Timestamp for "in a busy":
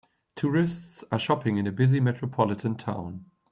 1.59-1.99